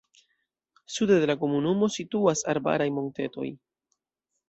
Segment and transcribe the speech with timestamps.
[0.93, 3.51] Sude de la komunumo situas arbaraj montetoj.